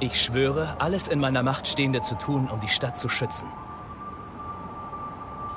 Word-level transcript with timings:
Ich 0.00 0.22
schwöre, 0.22 0.76
alles 0.78 1.08
in 1.08 1.18
meiner 1.18 1.42
Macht 1.42 1.66
Stehende 1.66 2.02
zu 2.02 2.14
tun, 2.14 2.48
um 2.52 2.60
die 2.60 2.68
Stadt 2.68 2.96
zu 2.96 3.08
schützen. 3.08 3.48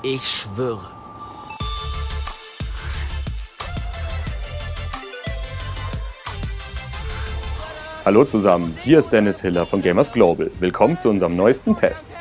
Ich 0.02 0.28
schwöre. 0.28 0.90
Hallo 8.04 8.26
zusammen, 8.26 8.76
hier 8.82 8.98
ist 8.98 9.14
Dennis 9.14 9.42
Hiller 9.42 9.68
von 9.68 9.84
Gamers 9.84 10.12
Global. 10.12 10.50
Willkommen 10.60 10.98
zu 10.98 11.12
unserem 11.12 11.36
neuesten 11.36 11.76
Test. 11.78 12.18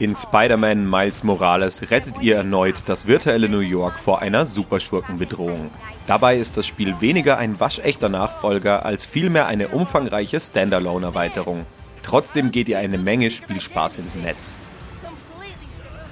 In 0.00 0.14
Spider-Man 0.14 0.88
Miles 0.88 1.24
Morales 1.24 1.90
rettet 1.90 2.22
ihr 2.22 2.36
erneut 2.36 2.84
das 2.86 3.08
virtuelle 3.08 3.48
New 3.48 3.58
York 3.58 3.98
vor 3.98 4.22
einer 4.22 4.46
Superschurkenbedrohung. 4.46 5.72
Dabei 6.06 6.36
ist 6.36 6.56
das 6.56 6.68
Spiel 6.68 7.00
weniger 7.00 7.36
ein 7.38 7.58
waschechter 7.58 8.08
Nachfolger 8.08 8.86
als 8.86 9.04
vielmehr 9.04 9.46
eine 9.46 9.68
umfangreiche 9.68 10.38
Standalone-Erweiterung. 10.38 11.66
Trotzdem 12.04 12.52
geht 12.52 12.68
ihr 12.68 12.78
eine 12.78 12.96
Menge 12.96 13.32
Spielspaß 13.32 13.96
ins 13.96 14.14
Netz. 14.14 14.56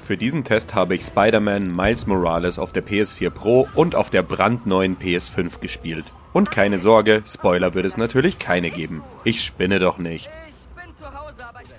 Für 0.02 0.16
diesen 0.16 0.42
Test 0.42 0.74
habe 0.74 0.96
ich 0.96 1.02
Spider-Man 1.05 1.74
Miles 1.74 2.08
Morales 2.08 2.58
auf 2.58 2.72
der 2.72 2.84
PS4 2.84 3.30
Pro 3.30 3.68
und 3.74 3.94
auf 3.94 4.10
der 4.10 4.22
brandneuen 4.22 4.96
PS5 4.96 5.60
gespielt. 5.60 6.06
Und 6.32 6.50
keine 6.50 6.80
Sorge, 6.80 7.22
Spoiler 7.24 7.74
wird 7.74 7.86
es 7.86 7.96
natürlich 7.96 8.41
keine 8.41 8.72
geben. 8.72 9.05
Ich 9.22 9.44
spinne 9.44 9.78
doch 9.78 9.98
nicht. 9.98 10.28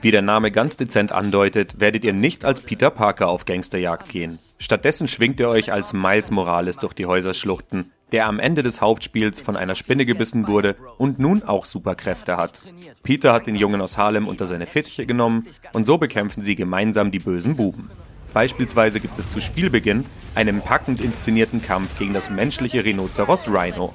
Wie 0.02 0.12
der 0.12 0.22
Name 0.22 0.52
ganz 0.52 0.78
dezent 0.78 1.12
andeutet, 1.12 1.80
werdet 1.80 2.04
ihr 2.04 2.14
nicht 2.14 2.46
als 2.46 2.62
Peter 2.62 2.92
Parker 2.92 3.30
auf 3.30 3.46
Gangsterjagd 3.46 4.10
gehen. 4.10 4.38
Stattdessen 4.60 5.08
schwingt 5.08 5.40
ihr 5.40 5.50
euch 5.50 5.72
als 5.72 5.94
Miles 5.94 6.30
Morales 6.30 6.78
durch 6.78 6.94
die 6.94 7.08
Häuserschluchten, 7.08 7.92
der 8.12 8.28
am 8.28 8.40
Ende 8.40 8.62
des 8.62 8.80
Hauptspiels 8.80 9.42
von 9.42 9.58
einer 9.58 9.76
Spinne 9.76 10.06
gebissen 10.06 10.48
wurde 10.48 10.76
und 10.98 11.18
nun 11.18 11.44
auch 11.44 11.66
Superkräfte 11.66 12.38
hat. 12.38 12.64
Peter 13.02 13.34
hat 13.34 13.48
den 13.48 13.56
Jungen 13.56 13.82
aus 13.82 13.98
Harlem 13.98 14.28
unter 14.28 14.46
seine 14.46 14.68
Fittiche 14.68 15.06
genommen 15.06 15.48
und 15.74 15.86
so 15.86 15.98
bekämpfen 15.98 16.44
sie 16.44 16.56
gemeinsam 16.56 17.12
die 17.12 17.20
bösen 17.20 17.56
Buben. 17.56 17.90
Beispielsweise 18.34 19.00
gibt 19.00 19.18
es 19.18 19.30
zu 19.30 19.42
Spielbeginn 19.42 20.06
einen 20.36 20.62
packend 20.62 21.02
inszenierten 21.02 21.62
Kampf 21.62 21.98
gegen 21.98 22.14
das 22.14 22.30
menschliche 22.30 22.86
Rhinoceros 22.86 23.48
Rhino. 23.48 23.94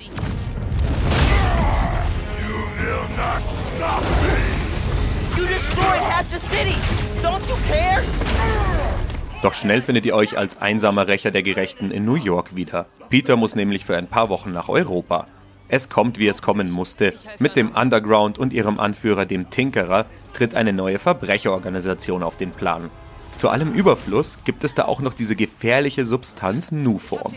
Doch 9.43 9.55
schnell 9.55 9.83
findet 9.83 10.07
ihr 10.07 10.15
euch 10.15 10.39
als 10.39 10.61
einsamer 10.61 11.09
Rächer 11.09 11.33
der 11.33 11.43
Gerechten 11.43 11.91
in 11.91 12.05
New 12.05 12.15
York 12.15 12.55
wieder. 12.55 12.87
Peter 13.09 13.35
muss 13.35 13.57
nämlich 13.57 13.85
für 13.85 13.97
ein 13.97 14.07
paar 14.07 14.29
Wochen 14.29 14.53
nach 14.53 14.69
Europa. 14.69 15.27
Es 15.69 15.89
kommt, 15.89 16.19
wie 16.19 16.29
es 16.29 16.43
kommen 16.43 16.71
musste. 16.71 17.13
Mit 17.41 17.57
dem 17.57 17.73
Underground 17.73 18.39
und 18.39 18.53
ihrem 18.53 18.79
Anführer, 18.79 19.27
dem 19.27 19.51
Tinkerer, 19.51 20.07
tritt 20.33 20.55
eine 20.55 20.73
neue 20.73 21.01
Verbrecherorganisation 21.01 22.23
auf 22.23 22.37
den 22.37 22.53
Plan. 22.53 22.91
Zu 23.37 23.49
allem 23.49 23.73
Überfluss 23.73 24.39
gibt 24.45 24.63
es 24.63 24.75
da 24.75 24.85
auch 24.85 25.01
noch 25.01 25.15
diese 25.15 25.35
gefährliche 25.35 26.07
Substanz 26.07 26.71
Nuform. 26.71 27.35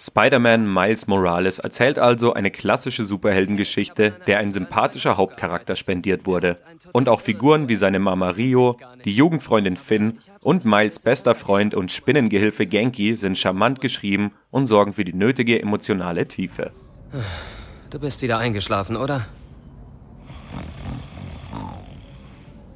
Spider-Man 0.00 0.72
Miles 0.72 1.08
Morales 1.08 1.58
erzählt 1.58 1.98
also 1.98 2.32
eine 2.32 2.52
klassische 2.52 3.04
Superheldengeschichte, 3.04 4.14
der 4.28 4.38
ein 4.38 4.52
sympathischer 4.52 5.16
Hauptcharakter 5.16 5.74
spendiert 5.74 6.24
wurde. 6.24 6.56
Und 6.92 7.08
auch 7.08 7.20
Figuren 7.20 7.68
wie 7.68 7.74
seine 7.74 7.98
Mama 7.98 8.30
Rio, 8.30 8.76
die 9.04 9.14
Jugendfreundin 9.14 9.76
Finn 9.76 10.18
und 10.40 10.64
Miles 10.64 11.00
bester 11.00 11.34
Freund 11.34 11.74
und 11.74 11.90
Spinnengehilfe 11.90 12.66
Genki 12.66 13.16
sind 13.16 13.38
charmant 13.38 13.80
geschrieben 13.80 14.32
und 14.52 14.68
sorgen 14.68 14.92
für 14.92 15.04
die 15.04 15.14
nötige 15.14 15.60
emotionale 15.60 16.28
Tiefe. 16.28 16.70
Du 17.90 17.98
bist 17.98 18.22
wieder 18.22 18.38
eingeschlafen, 18.38 18.96
oder? 18.96 19.26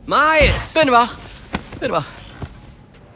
Miles! 0.06 0.74
Bin 0.74 0.90
wach! 0.90 1.16
Bin 1.78 1.92
wach. 1.92 2.06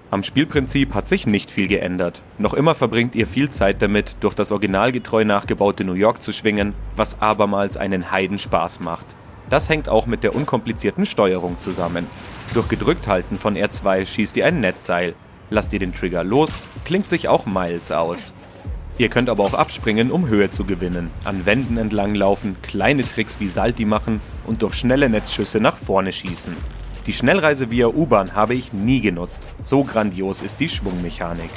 Am 0.09 0.23
Spielprinzip 0.23 0.95
hat 0.95 1.09
sich 1.09 1.27
nicht 1.27 1.51
viel 1.51 1.67
geändert. 1.67 2.23
Noch 2.39 2.55
immer 2.55 2.77
verbringt 2.77 3.17
ihr 3.17 3.27
viel 3.27 3.51
Zeit 3.51 3.83
damit, 3.83 4.17
durch 4.21 4.35
das 4.35 4.53
originalgetreu 4.53 5.25
nachgebaute 5.25 5.85
New 5.85 5.95
York 5.95 6.23
zu 6.23 6.33
schwingen, 6.33 6.75
was 6.95 7.21
abermals 7.21 7.77
einen 7.77 8.13
Heidenspaß 8.13 8.79
macht. 8.81 9.07
Das 9.51 9.69
hängt 9.69 9.89
auch 9.89 10.07
mit 10.07 10.23
der 10.23 10.37
unkomplizierten 10.37 11.07
Steuerung 11.07 11.59
zusammen. 11.59 12.07
Durch 12.55 12.69
Gedrückthalten 12.69 13.37
von 13.37 13.57
R2 13.57 14.07
schießt 14.07 14.37
ihr 14.37 14.47
ein 14.47 14.61
Netzseil. 14.61 15.15
Lasst 15.51 15.73
ihr 15.73 15.81
den 15.81 15.93
Trigger 15.93 16.23
los, 16.23 16.63
klingt 16.85 17.09
sich 17.09 17.29
auch 17.29 17.47
Miles 17.47 17.91
aus. 17.91 18.33
Ihr 18.99 19.09
könnt 19.09 19.29
aber 19.29 19.45
auch 19.45 19.55
abspringen, 19.55 20.11
um 20.11 20.29
Höhe 20.29 20.51
zu 20.51 20.65
gewinnen, 20.65 21.11
an 21.25 21.47
Wänden 21.47 21.79
entlanglaufen, 21.79 22.57
kleine 22.63 23.03
Tricks 23.03 23.41
wie 23.41 23.49
Salti 23.49 23.85
machen 23.85 24.21
und 24.47 24.63
durch 24.63 24.75
schnelle 24.75 25.09
Netzschüsse 25.11 25.61
nach 25.61 25.77
vorne 25.77 26.13
schießen. 26.13 26.57
Die 27.07 27.13
Schnellreise 27.13 27.71
via 27.71 27.87
U-Bahn 27.87 28.35
habe 28.35 28.55
ich 28.55 28.73
nie 28.73 29.01
genutzt. 29.01 29.47
So 29.63 29.85
grandios 29.85 30.43
ist 30.43 30.59
die 30.59 30.69
Schwungmechanik. 30.69 31.51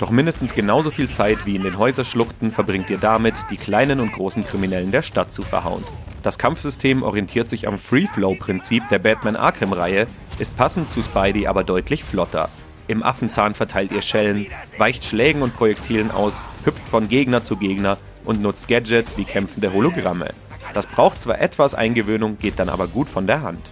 Doch 0.00 0.10
mindestens 0.10 0.52
genauso 0.52 0.90
viel 0.90 1.08
Zeit 1.08 1.38
wie 1.46 1.54
in 1.54 1.62
den 1.62 1.78
Häuserschluchten 1.78 2.50
verbringt 2.50 2.90
ihr 2.90 2.98
damit, 2.98 3.34
die 3.50 3.56
kleinen 3.56 4.00
und 4.00 4.12
großen 4.12 4.44
Kriminellen 4.44 4.90
der 4.90 5.02
Stadt 5.02 5.32
zu 5.32 5.42
verhauen. 5.42 5.84
Das 6.24 6.38
Kampfsystem 6.38 7.04
orientiert 7.04 7.48
sich 7.48 7.68
am 7.68 7.78
Free-Flow-Prinzip 7.78 8.88
der 8.88 8.98
Batman 8.98 9.36
Arkham-Reihe, 9.36 10.08
ist 10.40 10.56
passend 10.56 10.90
zu 10.90 11.02
Spidey 11.02 11.46
aber 11.46 11.62
deutlich 11.62 12.02
flotter. 12.02 12.50
Im 12.88 13.04
Affenzahn 13.04 13.54
verteilt 13.54 13.92
ihr 13.92 14.02
Schellen, 14.02 14.46
weicht 14.76 15.04
Schlägen 15.04 15.42
und 15.42 15.56
Projektilen 15.56 16.10
aus, 16.10 16.42
hüpft 16.64 16.88
von 16.88 17.08
Gegner 17.08 17.44
zu 17.44 17.56
Gegner 17.56 17.96
und 18.24 18.42
nutzt 18.42 18.66
Gadgets 18.66 19.16
wie 19.16 19.24
kämpfende 19.24 19.72
Hologramme. 19.72 20.34
Das 20.74 20.88
braucht 20.88 21.22
zwar 21.22 21.40
etwas 21.40 21.74
Eingewöhnung, 21.74 22.38
geht 22.38 22.58
dann 22.58 22.68
aber 22.68 22.88
gut 22.88 23.08
von 23.08 23.28
der 23.28 23.42
Hand. 23.42 23.70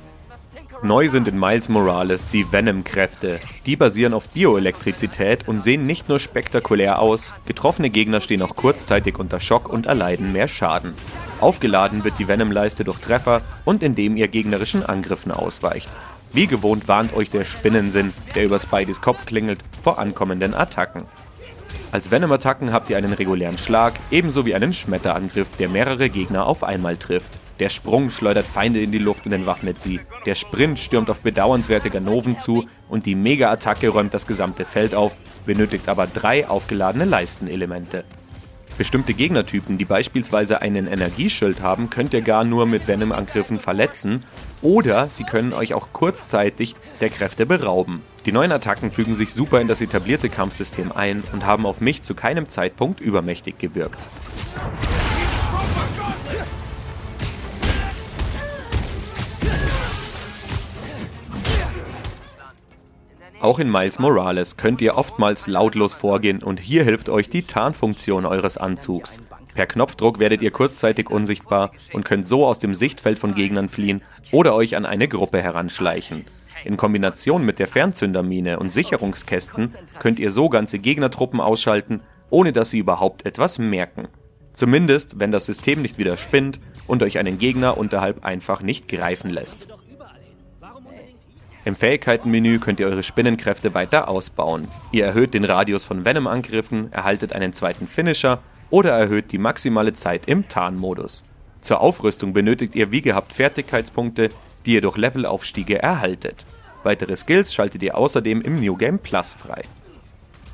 Neu 0.82 1.08
sind 1.08 1.28
in 1.28 1.38
Miles 1.38 1.68
Morales 1.68 2.28
die 2.28 2.50
Venom-Kräfte. 2.50 3.40
Die 3.66 3.76
basieren 3.76 4.12
auf 4.12 4.28
Bioelektrizität 4.28 5.48
und 5.48 5.60
sehen 5.60 5.86
nicht 5.86 6.08
nur 6.08 6.18
spektakulär 6.18 6.98
aus, 6.98 7.32
getroffene 7.46 7.90
Gegner 7.90 8.20
stehen 8.20 8.42
auch 8.42 8.56
kurzzeitig 8.56 9.18
unter 9.18 9.40
Schock 9.40 9.68
und 9.68 9.86
erleiden 9.86 10.32
mehr 10.32 10.48
Schaden. 10.48 10.94
Aufgeladen 11.40 12.04
wird 12.04 12.18
die 12.18 12.28
Venom-Leiste 12.28 12.84
durch 12.84 13.00
Treffer 13.00 13.42
und 13.64 13.82
indem 13.82 14.16
ihr 14.16 14.28
gegnerischen 14.28 14.84
Angriffen 14.84 15.32
ausweicht. 15.32 15.88
Wie 16.32 16.46
gewohnt 16.46 16.88
warnt 16.88 17.14
euch 17.14 17.30
der 17.30 17.44
Spinnensinn, 17.44 18.12
der 18.34 18.44
über 18.44 18.58
Spideys 18.58 19.00
Kopf 19.00 19.24
klingelt, 19.26 19.60
vor 19.82 19.98
ankommenden 19.98 20.54
Attacken. 20.54 21.04
Als 21.94 22.10
Venom-Attacken 22.10 22.72
habt 22.72 22.90
ihr 22.90 22.96
einen 22.96 23.12
regulären 23.12 23.56
Schlag, 23.56 23.94
ebenso 24.10 24.44
wie 24.44 24.56
einen 24.56 24.74
Schmetterangriff, 24.74 25.46
der 25.60 25.68
mehrere 25.68 26.10
Gegner 26.10 26.44
auf 26.44 26.64
einmal 26.64 26.96
trifft. 26.96 27.38
Der 27.60 27.68
Sprung 27.68 28.10
schleudert 28.10 28.46
Feinde 28.46 28.80
in 28.80 28.90
die 28.90 28.98
Luft 28.98 29.26
und 29.26 29.32
entwaffnet 29.32 29.78
sie. 29.78 30.00
Der 30.26 30.34
Sprint 30.34 30.80
stürmt 30.80 31.08
auf 31.08 31.20
bedauernswerte 31.20 31.90
Ganoven 31.90 32.36
zu 32.36 32.66
und 32.88 33.06
die 33.06 33.14
Mega-Attacke 33.14 33.90
räumt 33.90 34.12
das 34.12 34.26
gesamte 34.26 34.64
Feld 34.64 34.92
auf, 34.92 35.12
benötigt 35.46 35.88
aber 35.88 36.08
drei 36.08 36.48
aufgeladene 36.48 37.04
Leistenelemente. 37.04 38.02
Bestimmte 38.76 39.14
Gegnertypen, 39.14 39.78
die 39.78 39.84
beispielsweise 39.84 40.62
einen 40.62 40.88
Energieschild 40.88 41.62
haben, 41.62 41.90
könnt 41.90 42.12
ihr 42.12 42.22
gar 42.22 42.42
nur 42.42 42.66
mit 42.66 42.88
Venom-Angriffen 42.88 43.60
verletzen 43.60 44.24
oder 44.62 45.10
sie 45.10 45.22
können 45.22 45.52
euch 45.52 45.74
auch 45.74 45.90
kurzzeitig 45.92 46.74
der 47.00 47.10
Kräfte 47.10 47.46
berauben. 47.46 48.02
Die 48.26 48.32
neuen 48.32 48.52
Attacken 48.52 48.90
fügen 48.90 49.14
sich 49.14 49.34
super 49.34 49.60
in 49.60 49.68
das 49.68 49.82
etablierte 49.82 50.30
Kampfsystem 50.30 50.92
ein 50.92 51.22
und 51.32 51.44
haben 51.44 51.66
auf 51.66 51.82
mich 51.82 52.02
zu 52.02 52.14
keinem 52.14 52.48
Zeitpunkt 52.48 53.00
übermächtig 53.00 53.58
gewirkt. 53.58 53.98
Auch 63.40 63.58
in 63.58 63.70
Miles 63.70 63.98
Morales 63.98 64.56
könnt 64.56 64.80
ihr 64.80 64.96
oftmals 64.96 65.46
lautlos 65.46 65.92
vorgehen 65.92 66.42
und 66.42 66.60
hier 66.60 66.82
hilft 66.82 67.10
euch 67.10 67.28
die 67.28 67.42
Tarnfunktion 67.42 68.24
eures 68.24 68.56
Anzugs. 68.56 69.20
Per 69.54 69.66
Knopfdruck 69.66 70.18
werdet 70.18 70.40
ihr 70.40 70.50
kurzzeitig 70.50 71.10
unsichtbar 71.10 71.72
und 71.92 72.06
könnt 72.06 72.26
so 72.26 72.46
aus 72.46 72.58
dem 72.58 72.74
Sichtfeld 72.74 73.18
von 73.18 73.34
Gegnern 73.34 73.68
fliehen 73.68 74.00
oder 74.32 74.54
euch 74.54 74.76
an 74.76 74.86
eine 74.86 75.08
Gruppe 75.08 75.42
heranschleichen. 75.42 76.24
In 76.64 76.78
Kombination 76.78 77.44
mit 77.44 77.58
der 77.58 77.68
Fernzündermine 77.68 78.58
und 78.58 78.72
Sicherungskästen 78.72 79.70
könnt 79.98 80.18
ihr 80.18 80.30
so 80.30 80.48
ganze 80.48 80.78
Gegnertruppen 80.78 81.40
ausschalten, 81.40 82.00
ohne 82.30 82.52
dass 82.52 82.70
sie 82.70 82.78
überhaupt 82.78 83.26
etwas 83.26 83.58
merken. 83.58 84.08
Zumindest, 84.54 85.18
wenn 85.18 85.30
das 85.30 85.44
System 85.44 85.82
nicht 85.82 85.98
wieder 85.98 86.16
spinnt 86.16 86.60
und 86.86 87.02
euch 87.02 87.18
einen 87.18 87.38
Gegner 87.38 87.76
unterhalb 87.76 88.24
einfach 88.24 88.62
nicht 88.62 88.88
greifen 88.88 89.28
lässt. 89.28 89.68
Im 91.66 91.74
Fähigkeitenmenü 91.74 92.58
könnt 92.60 92.80
ihr 92.80 92.86
eure 92.86 93.02
Spinnenkräfte 93.02 93.74
weiter 93.74 94.08
ausbauen. 94.08 94.68
Ihr 94.90 95.04
erhöht 95.04 95.34
den 95.34 95.44
Radius 95.44 95.84
von 95.84 96.04
Venom-Angriffen, 96.04 96.92
erhaltet 96.92 97.32
einen 97.32 97.52
zweiten 97.52 97.86
Finisher 97.88 98.38
oder 98.70 98.92
erhöht 98.92 99.32
die 99.32 99.38
maximale 99.38 99.92
Zeit 99.92 100.26
im 100.26 100.48
Tarnmodus. 100.48 101.24
Zur 101.60 101.80
Aufrüstung 101.80 102.32
benötigt 102.32 102.74
ihr 102.74 102.90
wie 102.90 103.02
gehabt 103.02 103.32
Fertigkeitspunkte, 103.32 104.30
die 104.66 104.74
ihr 104.74 104.82
durch 104.82 104.96
Levelaufstiege 104.96 105.82
erhaltet. 105.82 106.46
Weitere 106.84 107.16
Skills 107.16 107.52
schaltet 107.52 107.82
ihr 107.82 107.96
außerdem 107.96 108.42
im 108.42 108.60
New 108.60 108.76
Game 108.76 108.98
Plus 108.98 109.32
frei. 109.32 109.62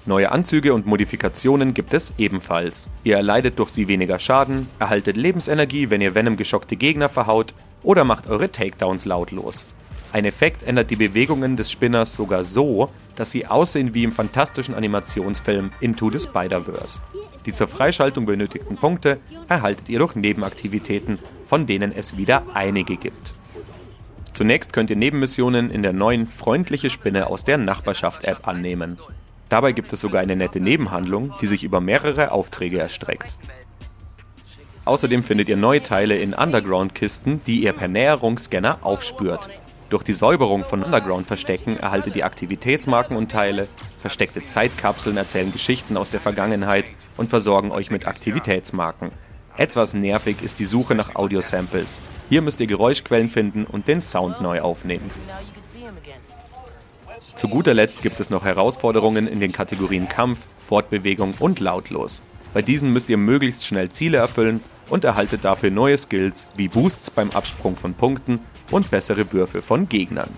Neue 0.06 0.32
Anzüge 0.32 0.72
und 0.72 0.86
Modifikationen 0.86 1.74
gibt 1.74 1.92
es 1.92 2.14
ebenfalls. 2.16 2.88
Ihr 3.04 3.16
erleidet 3.16 3.58
durch 3.58 3.70
sie 3.70 3.88
weniger 3.88 4.18
Schaden, 4.18 4.68
erhaltet 4.78 5.16
Lebensenergie, 5.16 5.90
wenn 5.90 6.00
ihr 6.00 6.14
Venom 6.14 6.36
geschockte 6.36 6.76
Gegner 6.76 7.08
verhaut 7.08 7.52
oder 7.82 8.04
macht 8.04 8.28
eure 8.28 8.50
Takedowns 8.50 9.04
lautlos. 9.04 9.66
Ein 10.12 10.24
Effekt 10.24 10.62
ändert 10.62 10.90
die 10.90 10.96
Bewegungen 10.96 11.56
des 11.56 11.70
Spinners 11.70 12.16
sogar 12.16 12.44
so, 12.44 12.90
dass 13.16 13.30
sie 13.30 13.46
aussehen 13.46 13.92
wie 13.92 14.04
im 14.04 14.12
fantastischen 14.12 14.74
Animationsfilm 14.74 15.70
Into 15.80 16.10
the 16.10 16.18
Spider-Verse. 16.18 17.00
Die 17.44 17.52
zur 17.52 17.68
Freischaltung 17.68 18.24
benötigten 18.24 18.76
Punkte 18.76 19.18
erhaltet 19.48 19.88
ihr 19.88 19.98
durch 19.98 20.14
Nebenaktivitäten, 20.14 21.18
von 21.46 21.66
denen 21.66 21.92
es 21.92 22.16
wieder 22.16 22.44
einige 22.54 22.96
gibt. 22.96 23.32
Zunächst 24.34 24.72
könnt 24.72 24.90
ihr 24.90 24.96
Nebenmissionen 24.96 25.70
in 25.70 25.82
der 25.82 25.92
neuen 25.92 26.26
Freundliche 26.26 26.90
Spinne 26.90 27.26
aus 27.26 27.44
der 27.44 27.58
Nachbarschaft-App 27.58 28.46
annehmen. 28.46 28.98
Dabei 29.48 29.72
gibt 29.72 29.92
es 29.92 30.00
sogar 30.00 30.20
eine 30.20 30.36
nette 30.36 30.60
Nebenhandlung, 30.60 31.34
die 31.40 31.46
sich 31.46 31.64
über 31.64 31.80
mehrere 31.80 32.30
Aufträge 32.30 32.78
erstreckt. 32.78 33.34
Außerdem 34.84 35.22
findet 35.22 35.48
ihr 35.48 35.56
neue 35.56 35.82
Teile 35.82 36.16
in 36.16 36.34
Underground-Kisten, 36.34 37.42
die 37.46 37.62
ihr 37.62 37.72
per 37.72 37.88
Näherungsscanner 37.88 38.78
aufspürt. 38.82 39.48
Durch 39.90 40.04
die 40.04 40.12
Säuberung 40.12 40.64
von 40.64 40.84
Underground-Verstecken 40.84 41.76
erhaltet 41.76 42.14
ihr 42.14 42.24
Aktivitätsmarken 42.24 43.16
und 43.16 43.30
Teile, 43.30 43.66
versteckte 44.00 44.44
Zeitkapseln 44.44 45.16
erzählen 45.16 45.52
Geschichten 45.52 45.96
aus 45.96 46.10
der 46.10 46.20
Vergangenheit 46.20 46.84
und 47.16 47.28
versorgen 47.28 47.72
euch 47.72 47.90
mit 47.90 48.06
Aktivitätsmarken. 48.06 49.10
Etwas 49.56 49.94
nervig 49.94 50.42
ist 50.42 50.58
die 50.58 50.64
Suche 50.64 50.94
nach 50.94 51.14
Audio-Samples. 51.14 51.98
Hier 52.28 52.42
müsst 52.42 52.60
ihr 52.60 52.66
Geräuschquellen 52.66 53.28
finden 53.28 53.64
und 53.64 53.88
den 53.88 54.00
Sound 54.00 54.40
neu 54.40 54.60
aufnehmen. 54.60 55.10
Zu 57.34 57.48
guter 57.48 57.74
Letzt 57.74 58.02
gibt 58.02 58.20
es 58.20 58.30
noch 58.30 58.44
Herausforderungen 58.44 59.26
in 59.26 59.40
den 59.40 59.52
Kategorien 59.52 60.08
Kampf, 60.08 60.40
Fortbewegung 60.58 61.34
und 61.38 61.60
Lautlos. 61.60 62.22
Bei 62.52 62.62
diesen 62.62 62.92
müsst 62.92 63.08
ihr 63.08 63.16
möglichst 63.16 63.66
schnell 63.66 63.90
Ziele 63.90 64.18
erfüllen 64.18 64.60
und 64.88 65.04
erhaltet 65.04 65.44
dafür 65.44 65.70
neue 65.70 65.96
Skills 65.96 66.46
wie 66.56 66.68
Boosts 66.68 67.10
beim 67.10 67.30
Absprung 67.30 67.76
von 67.76 67.94
Punkten 67.94 68.40
und 68.70 68.90
bessere 68.90 69.32
Würfe 69.32 69.62
von 69.62 69.88
Gegnern. 69.88 70.30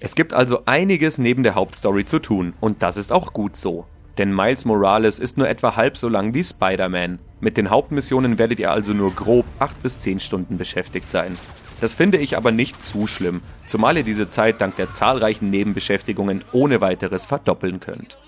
Es 0.00 0.14
gibt 0.14 0.32
also 0.32 0.62
einiges 0.66 1.18
neben 1.18 1.42
der 1.42 1.54
Hauptstory 1.54 2.04
zu 2.04 2.18
tun 2.18 2.54
und 2.60 2.82
das 2.82 2.96
ist 2.96 3.12
auch 3.12 3.32
gut 3.32 3.56
so. 3.56 3.86
Denn 4.18 4.34
Miles 4.34 4.64
Morales 4.64 5.18
ist 5.18 5.38
nur 5.38 5.48
etwa 5.48 5.76
halb 5.76 5.96
so 5.96 6.08
lang 6.08 6.34
wie 6.34 6.44
Spider-Man. 6.44 7.18
Mit 7.40 7.56
den 7.56 7.70
Hauptmissionen 7.70 8.38
werdet 8.38 8.60
ihr 8.60 8.70
also 8.70 8.92
nur 8.92 9.14
grob 9.14 9.46
8 9.58 9.82
bis 9.82 10.00
10 10.00 10.20
Stunden 10.20 10.58
beschäftigt 10.58 11.08
sein. 11.08 11.38
Das 11.80 11.94
finde 11.94 12.18
ich 12.18 12.36
aber 12.36 12.52
nicht 12.52 12.84
zu 12.84 13.06
schlimm, 13.08 13.40
zumal 13.66 13.96
ihr 13.96 14.04
diese 14.04 14.28
Zeit 14.28 14.60
dank 14.60 14.76
der 14.76 14.90
zahlreichen 14.90 15.50
Nebenbeschäftigungen 15.50 16.44
ohne 16.52 16.80
weiteres 16.80 17.26
verdoppeln 17.26 17.80
könnt. 17.80 18.18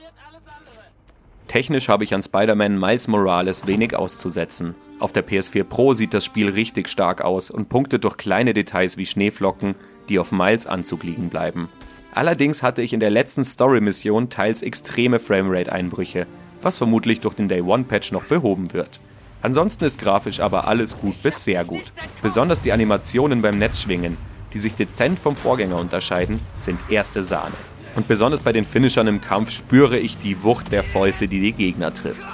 Technisch 1.47 1.89
habe 1.89 2.03
ich 2.03 2.13
an 2.15 2.23
Spider-Man 2.23 2.81
Miles 2.81 3.07
Morales 3.07 3.67
wenig 3.67 3.95
auszusetzen. 3.95 4.75
Auf 4.99 5.13
der 5.13 5.25
PS4 5.25 5.63
Pro 5.63 5.95
sieht 5.95 6.15
das 6.15 6.25
Spiel 6.25 6.49
richtig 6.49 6.89
stark 6.89 7.21
aus 7.21 7.51
und 7.51 7.69
punktet 7.69 8.03
durch 8.03 8.17
kleine 8.17 8.55
Details 8.55 8.97
wie 8.97 9.07
Schneeflocken, 9.07 9.77
die 10.09 10.19
auf 10.19 10.33
Miles 10.33 10.67
Anzug 10.67 11.05
liegen 11.05 11.29
bleiben. 11.29 11.69
Allerdings 12.15 12.63
hatte 12.63 12.81
ich 12.81 12.93
in 12.93 13.01
der 13.01 13.11
letzten 13.11 13.43
Story-Mission 13.43 14.31
teils 14.31 14.63
extreme 14.63 15.19
Framerate-Einbrüche, 15.19 16.29
was 16.63 16.79
vermutlich 16.79 17.21
durch 17.21 17.35
den 17.35 17.49
Day 17.49 17.61
One 17.61 17.85
Patch 17.85 18.13
noch 18.13 18.25
behoben 18.25 18.73
wird. 18.73 19.01
Ansonsten 19.43 19.85
ist 19.85 19.99
grafisch 19.99 20.39
aber 20.39 20.69
alles 20.69 20.97
gut 20.97 21.21
bis 21.23 21.43
sehr 21.43 21.65
gut. 21.65 21.93
Besonders 22.23 22.61
die 22.61 22.73
Animationen 22.73 23.43
beim 23.43 23.59
Netzschwingen, 23.59 24.17
die 24.55 24.61
sich 24.61 24.75
dezent 24.75 25.19
vom 25.19 25.35
Vorgänger 25.35 25.79
unterscheiden, 25.79 26.41
sind 26.57 26.79
erste 26.89 27.25
Sahne. 27.25 27.55
Und 27.97 28.07
besonders 28.07 28.41
bei 28.41 28.53
den 28.53 28.65
Finishern 28.65 29.09
im 29.09 29.21
Kampf 29.21 29.51
spüre 29.51 29.99
ich 29.99 30.17
die 30.17 30.43
Wucht 30.45 30.71
der 30.71 30.85
Fäuste, 30.85 31.27
die 31.27 31.41
die 31.41 31.53
Gegner 31.53 31.93
trifft. 31.93 32.25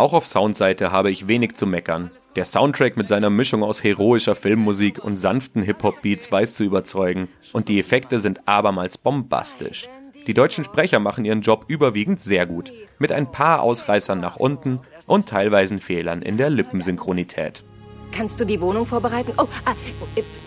Auch 0.00 0.14
auf 0.14 0.26
Soundseite 0.26 0.92
habe 0.92 1.10
ich 1.10 1.28
wenig 1.28 1.56
zu 1.56 1.66
meckern. 1.66 2.10
Der 2.34 2.46
Soundtrack 2.46 2.96
mit 2.96 3.06
seiner 3.06 3.28
Mischung 3.28 3.62
aus 3.62 3.84
heroischer 3.84 4.34
Filmmusik 4.34 4.98
und 5.04 5.18
sanften 5.18 5.62
Hip-Hop-Beats 5.62 6.32
weiß 6.32 6.54
zu 6.54 6.64
überzeugen 6.64 7.28
und 7.52 7.68
die 7.68 7.78
Effekte 7.78 8.18
sind 8.18 8.48
abermals 8.48 8.96
bombastisch. 8.96 9.90
Die 10.26 10.32
deutschen 10.32 10.64
Sprecher 10.64 11.00
machen 11.00 11.26
ihren 11.26 11.42
Job 11.42 11.66
überwiegend 11.68 12.18
sehr 12.18 12.46
gut, 12.46 12.72
mit 12.98 13.12
ein 13.12 13.30
paar 13.30 13.60
Ausreißern 13.60 14.18
nach 14.18 14.36
unten 14.36 14.80
und 15.06 15.28
teilweisen 15.28 15.80
Fehlern 15.80 16.22
in 16.22 16.38
der 16.38 16.48
Lippensynchronität. 16.48 17.62
Kannst 18.10 18.40
du 18.40 18.46
die 18.46 18.62
Wohnung 18.62 18.86
vorbereiten? 18.86 19.34
Oh, 19.36 19.48
ah, 19.66 19.74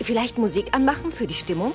vielleicht 0.01 0.39
Musik 0.39 0.69
anmachen 0.71 1.11
für 1.11 1.27
die 1.27 1.35
Stimmung? 1.35 1.73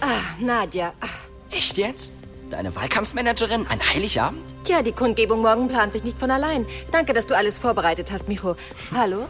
Ah, 0.00 0.06
Nadja. 0.40 0.94
Ah. 1.02 1.08
Echt 1.50 1.76
jetzt? 1.76 2.14
Deine 2.50 2.74
Wahlkampfmanagerin? 2.74 3.66
Ein 3.68 3.80
Heiligabend? 3.80 4.40
Tja, 4.64 4.82
die 4.82 4.92
Kundgebung 4.92 5.42
morgen 5.42 5.68
plant 5.68 5.92
sich 5.92 6.04
nicht 6.04 6.18
von 6.18 6.30
allein. 6.30 6.66
Danke, 6.92 7.12
dass 7.12 7.26
du 7.26 7.36
alles 7.36 7.58
vorbereitet 7.58 8.10
hast, 8.10 8.28
Micho. 8.28 8.56
Hallo? 8.94 9.26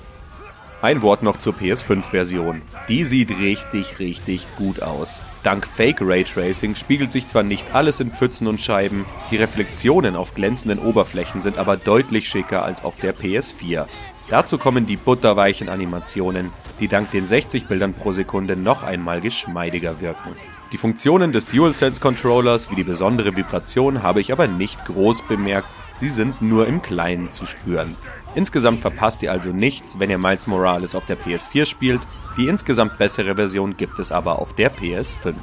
Ein 0.80 1.02
Wort 1.02 1.24
noch 1.24 1.38
zur 1.38 1.54
PS5-Version. 1.54 2.62
Die 2.88 3.04
sieht 3.04 3.36
richtig, 3.40 3.98
richtig 3.98 4.46
gut 4.56 4.80
aus. 4.80 5.20
Dank 5.42 5.66
Fake 5.66 5.98
Raytracing 6.00 6.76
spiegelt 6.76 7.10
sich 7.10 7.26
zwar 7.26 7.42
nicht 7.42 7.74
alles 7.74 7.98
in 7.98 8.12
Pfützen 8.12 8.46
und 8.46 8.60
Scheiben, 8.60 9.04
die 9.32 9.36
Reflexionen 9.36 10.14
auf 10.14 10.34
glänzenden 10.34 10.78
Oberflächen 10.78 11.42
sind 11.42 11.58
aber 11.58 11.76
deutlich 11.76 12.28
schicker 12.28 12.64
als 12.64 12.84
auf 12.84 12.94
der 13.00 13.16
PS4. 13.16 13.86
Dazu 14.30 14.58
kommen 14.58 14.86
die 14.86 14.96
butterweichen 14.96 15.68
Animationen, 15.68 16.52
die 16.78 16.88
dank 16.88 17.10
den 17.10 17.26
60 17.26 17.66
Bildern 17.66 17.94
pro 17.94 18.12
Sekunde 18.12 18.56
noch 18.56 18.84
einmal 18.84 19.20
geschmeidiger 19.20 20.00
wirken. 20.00 20.36
Die 20.70 20.76
Funktionen 20.76 21.32
des 21.32 21.46
DualSense 21.46 21.98
Controllers 21.98 22.70
wie 22.70 22.74
die 22.74 22.84
besondere 22.84 23.34
Vibration 23.34 24.02
habe 24.02 24.20
ich 24.20 24.32
aber 24.32 24.48
nicht 24.48 24.84
groß 24.84 25.22
bemerkt, 25.22 25.66
sie 25.98 26.10
sind 26.10 26.42
nur 26.42 26.66
im 26.66 26.82
Kleinen 26.82 27.32
zu 27.32 27.46
spüren. 27.46 27.96
Insgesamt 28.34 28.80
verpasst 28.80 29.22
ihr 29.22 29.32
also 29.32 29.48
nichts, 29.48 29.98
wenn 29.98 30.10
ihr 30.10 30.18
Miles 30.18 30.46
Morales 30.46 30.94
auf 30.94 31.06
der 31.06 31.16
PS4 31.16 31.64
spielt, 31.64 32.02
die 32.36 32.48
insgesamt 32.48 32.98
bessere 32.98 33.36
Version 33.36 33.78
gibt 33.78 33.98
es 33.98 34.12
aber 34.12 34.38
auf 34.40 34.52
der 34.52 34.70
PS5. 34.70 35.34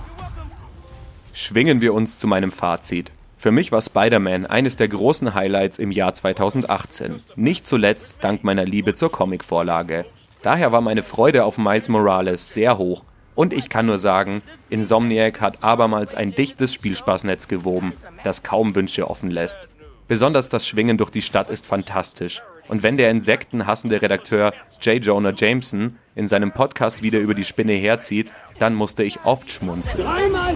Schwingen 1.34 1.82
wir 1.82 1.96
uns 1.96 2.20
zu 2.20 2.28
meinem 2.28 2.52
Fazit. 2.52 3.12
Für 3.36 3.52
mich 3.52 3.72
war 3.72 3.82
Spider-Man 3.82 4.46
eines 4.46 4.76
der 4.76 4.90
großen 4.90 5.34
Highlights 5.34 5.80
im 5.80 5.90
Jahr 5.90 6.14
2018, 6.14 7.22
nicht 7.36 7.66
zuletzt 7.66 8.18
dank 8.22 8.44
meiner 8.44 8.64
Liebe 8.64 8.94
zur 8.94 9.12
Comicvorlage. 9.12 10.06
Daher 10.44 10.72
war 10.72 10.82
meine 10.82 11.02
Freude 11.02 11.46
auf 11.46 11.58
Miles 11.58 11.90
Morales 11.90 12.54
sehr 12.54 12.78
hoch 12.78 13.04
und 13.36 13.54
ich 13.54 13.70
kann 13.70 13.86
nur 13.86 14.00
sagen, 14.00 14.42
Insomniac 14.70 15.42
hat 15.42 15.64
abermals 15.64 16.16
ein 16.16 16.34
dichtes 16.34 16.74
Spielspaßnetz 16.74 17.48
gewoben, 17.48 17.94
das 18.24 18.44
kaum 18.44 18.76
Wünsche 18.76 19.10
offen 19.10 19.30
lässt. 19.30 19.70
Besonders 20.08 20.50
das 20.50 20.68
Schwingen 20.68 20.98
durch 20.98 21.10
die 21.10 21.22
Stadt 21.22 21.50
ist 21.50 21.66
fantastisch. 21.66 22.42
Und 22.68 22.84
wenn 22.84 22.98
der 22.98 23.12
insektenhassende 23.12 24.02
Redakteur 24.02 24.54
J. 24.82 25.04
Jonah 25.04 25.34
Jameson 25.36 25.98
in 26.16 26.28
seinem 26.28 26.52
Podcast 26.52 27.02
wieder 27.04 27.20
über 27.20 27.34
die 27.34 27.46
Spinne 27.46 27.74
herzieht, 27.74 28.32
dann 28.60 28.74
musste 28.74 29.04
ich 29.04 29.24
oft 29.24 29.52
schmunzeln. 29.52 30.04
Dreimal 30.04 30.56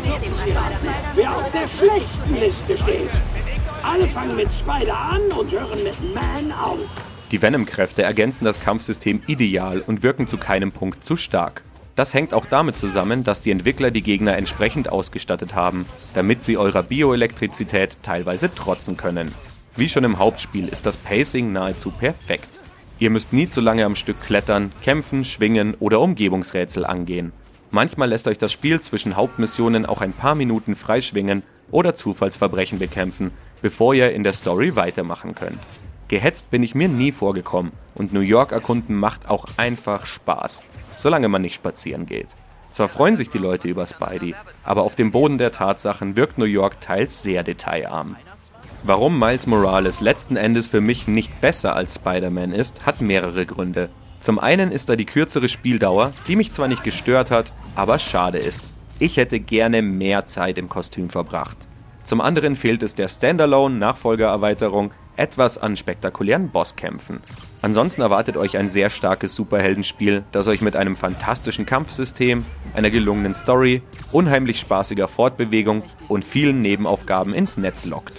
wer 1.15 1.35
auf 1.35 1.51
der 1.51 1.67
schlechten 1.67 2.39
Liste 2.39 2.77
steht. 2.77 3.09
Alle 3.83 4.07
fangen 4.07 4.35
mit 4.35 4.49
Spider 4.51 4.97
an 4.97 5.21
und 5.37 5.51
hören 5.51 5.83
mit 5.83 6.13
Man 6.13 6.51
auf. 6.51 6.79
Die 7.31 7.41
Venom-Kräfte 7.41 8.01
ergänzen 8.01 8.45
das 8.45 8.59
Kampfsystem 8.59 9.21
ideal 9.27 9.83
und 9.85 10.01
wirken 10.01 10.27
zu 10.27 10.37
keinem 10.37 10.71
Punkt 10.71 11.03
zu 11.03 11.15
stark. 11.15 11.63
Das 11.99 12.13
hängt 12.13 12.33
auch 12.33 12.45
damit 12.45 12.77
zusammen, 12.77 13.25
dass 13.25 13.41
die 13.41 13.51
Entwickler 13.51 13.91
die 13.91 14.01
Gegner 14.01 14.37
entsprechend 14.37 14.89
ausgestattet 14.89 15.53
haben, 15.53 15.85
damit 16.13 16.41
sie 16.41 16.55
eurer 16.55 16.81
Bioelektrizität 16.81 17.97
teilweise 18.03 18.55
trotzen 18.55 18.95
können. 18.95 19.33
Wie 19.75 19.89
schon 19.89 20.05
im 20.05 20.17
Hauptspiel 20.17 20.69
ist 20.69 20.85
das 20.85 20.95
Pacing 20.95 21.51
nahezu 21.51 21.91
perfekt. 21.91 22.47
Ihr 22.99 23.09
müsst 23.09 23.33
nie 23.33 23.49
zu 23.49 23.59
lange 23.59 23.83
am 23.83 23.97
Stück 23.97 24.21
klettern, 24.21 24.71
kämpfen, 24.81 25.25
schwingen 25.25 25.75
oder 25.81 25.99
Umgebungsrätsel 25.99 26.85
angehen. 26.85 27.33
Manchmal 27.69 28.07
lässt 28.07 28.29
euch 28.29 28.37
das 28.37 28.53
Spiel 28.53 28.79
zwischen 28.79 29.17
Hauptmissionen 29.17 29.85
auch 29.85 29.99
ein 29.99 30.13
paar 30.13 30.35
Minuten 30.35 30.77
freischwingen 30.77 31.43
oder 31.69 31.97
Zufallsverbrechen 31.97 32.79
bekämpfen, 32.79 33.31
bevor 33.61 33.93
ihr 33.93 34.13
in 34.13 34.23
der 34.23 34.31
Story 34.31 34.77
weitermachen 34.77 35.35
könnt. 35.35 35.59
Gehetzt 36.09 36.51
bin 36.51 36.63
ich 36.63 36.75
mir 36.75 36.89
nie 36.89 37.11
vorgekommen 37.11 37.71
und 37.95 38.11
New 38.11 38.19
York 38.19 38.51
erkunden 38.51 38.95
macht 38.95 39.29
auch 39.29 39.45
einfach 39.57 40.05
Spaß 40.05 40.61
solange 40.99 41.29
man 41.29 41.41
nicht 41.41 41.55
spazieren 41.55 42.05
geht. 42.05 42.27
Zwar 42.71 42.87
freuen 42.87 43.15
sich 43.15 43.29
die 43.29 43.39
Leute 43.39 43.67
über 43.67 43.87
Spidey, 43.87 44.35
aber 44.63 44.83
auf 44.83 44.95
dem 44.95 45.11
Boden 45.11 45.37
der 45.39 45.51
Tatsachen 45.51 46.15
wirkt 46.15 46.37
New 46.37 46.45
York 46.45 46.81
teils 46.81 47.23
sehr 47.23 47.43
detailarm. 47.43 48.15
Warum 48.83 49.17
Miles 49.17 49.47
Morales 49.47 50.01
letzten 50.01 50.35
Endes 50.35 50.67
für 50.67 50.81
mich 50.81 51.07
nicht 51.07 51.41
besser 51.41 51.75
als 51.75 51.95
Spider-Man 51.95 52.53
ist, 52.53 52.85
hat 52.85 53.01
mehrere 53.01 53.45
Gründe. 53.45 53.89
Zum 54.19 54.37
einen 54.39 54.71
ist 54.71 54.89
da 54.89 54.95
die 54.95 55.05
kürzere 55.05 55.49
Spieldauer, 55.49 56.13
die 56.27 56.35
mich 56.35 56.51
zwar 56.53 56.67
nicht 56.67 56.83
gestört 56.83 57.31
hat, 57.31 57.51
aber 57.75 57.99
schade 57.99 58.37
ist. 58.37 58.61
Ich 58.99 59.17
hätte 59.17 59.39
gerne 59.39 59.81
mehr 59.81 60.25
Zeit 60.25 60.57
im 60.57 60.69
Kostüm 60.69 61.09
verbracht. 61.09 61.57
Zum 62.03 62.21
anderen 62.21 62.55
fehlt 62.55 62.83
es 62.83 62.95
der 62.95 63.07
Standalone-Nachfolgererweiterung 63.07 64.91
etwas 65.19 65.57
an 65.57 65.77
spektakulären 65.77 66.49
Bosskämpfen. 66.49 67.19
Ansonsten 67.61 68.01
erwartet 68.01 68.37
euch 68.37 68.57
ein 68.57 68.69
sehr 68.69 68.89
starkes 68.89 69.35
Superheldenspiel, 69.35 70.23
das 70.31 70.47
euch 70.47 70.61
mit 70.61 70.75
einem 70.75 70.95
fantastischen 70.95 71.65
Kampfsystem, 71.65 72.45
einer 72.73 72.89
gelungenen 72.89 73.33
Story, 73.33 73.81
unheimlich 74.11 74.59
spaßiger 74.59 75.07
Fortbewegung 75.07 75.83
und 76.07 76.23
vielen 76.23 76.61
Nebenaufgaben 76.61 77.33
ins 77.33 77.57
Netz 77.57 77.85
lockt. 77.85 78.13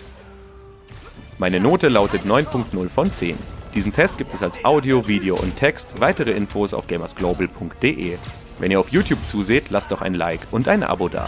Meine 1.39 1.59
Note 1.59 1.89
lautet 1.89 2.27
9.0 2.27 2.89
von 2.91 3.13
10. 3.13 3.37
Diesen 3.75 3.93
Test 3.93 4.19
gibt 4.19 4.35
es 4.35 4.43
als 4.43 4.63
Audio, 4.65 5.09
Video 5.09 5.37
und 5.37 5.57
Text. 5.57 6.01
Weitere 6.01 6.33
Infos 6.33 6.75
auf 6.75 6.87
gamersglobal.de. 6.87 8.19
Wenn 8.59 8.71
ihr 8.71 8.79
auf 8.79 8.91
YouTube 8.91 9.25
zuseht, 9.25 9.71
lasst 9.71 9.91
doch 9.91 10.03
ein 10.03 10.15
Like 10.15 10.41
und 10.51 10.69
ein 10.69 10.83
Abo 10.83 11.09
da. 11.09 11.27